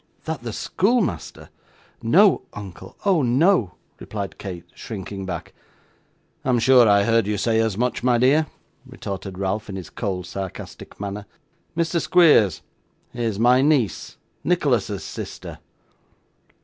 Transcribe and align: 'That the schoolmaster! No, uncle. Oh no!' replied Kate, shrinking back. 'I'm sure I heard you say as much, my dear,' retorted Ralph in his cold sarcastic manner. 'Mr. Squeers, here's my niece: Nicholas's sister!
'That 0.23 0.41
the 0.41 0.51
schoolmaster! 0.51 1.49
No, 2.01 2.41
uncle. 2.53 2.97
Oh 3.05 3.21
no!' 3.21 3.75
replied 3.99 4.39
Kate, 4.39 4.65
shrinking 4.73 5.27
back. 5.27 5.53
'I'm 6.43 6.57
sure 6.57 6.89
I 6.89 7.03
heard 7.03 7.27
you 7.27 7.37
say 7.37 7.59
as 7.59 7.77
much, 7.77 8.01
my 8.01 8.17
dear,' 8.17 8.47
retorted 8.83 9.37
Ralph 9.37 9.69
in 9.69 9.75
his 9.75 9.91
cold 9.91 10.25
sarcastic 10.25 10.99
manner. 10.99 11.27
'Mr. 11.77 12.01
Squeers, 12.01 12.63
here's 13.13 13.37
my 13.37 13.61
niece: 13.61 14.17
Nicholas's 14.43 15.03
sister! 15.03 15.59